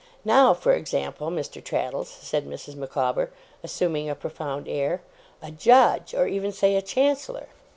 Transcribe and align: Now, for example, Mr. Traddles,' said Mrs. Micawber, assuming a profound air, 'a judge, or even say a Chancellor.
Now, 0.25 0.55
for 0.55 0.71
example, 0.73 1.29
Mr. 1.29 1.63
Traddles,' 1.63 2.09
said 2.09 2.47
Mrs. 2.47 2.73
Micawber, 2.75 3.29
assuming 3.61 4.09
a 4.09 4.15
profound 4.15 4.67
air, 4.67 5.03
'a 5.43 5.51
judge, 5.51 6.15
or 6.15 6.25
even 6.27 6.51
say 6.51 6.75
a 6.75 6.81
Chancellor. 6.81 7.49